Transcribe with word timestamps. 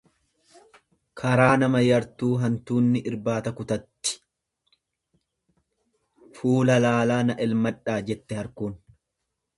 Karaa 1.21 1.49
nama 1.63 1.81
yartuu 1.87 2.29
hantuunni 2.45 3.03
irtbaata 3.11 3.53
kutatti 3.59 4.15
Fuula 6.39 6.79
laalaa 6.87 7.23
na 7.31 7.39
elmadhaa 7.47 8.03
jette 8.11 8.41
harkuun. 8.43 8.79